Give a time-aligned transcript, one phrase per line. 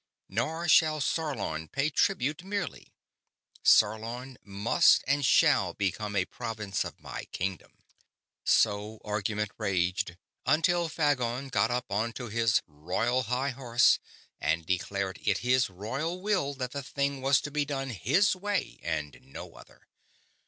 [0.29, 2.87] Nor shall Sarlon pay tribute merely;
[3.63, 7.83] Sarlon must and shall become a province of my kingdom!"
[8.43, 13.99] So argument raged, until Phagon got up onto his royal high horse
[14.39, 18.79] and declared it his royal will that the thing was to be done his way
[18.81, 19.87] and no other.